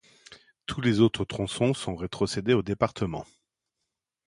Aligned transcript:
Tous 0.65 0.81
les 0.81 0.99
autres 0.99 1.25
tronçons 1.25 1.75
sont 1.75 1.95
rétrocédés 1.95 2.55
aux 2.55 2.63
départements. 2.63 3.27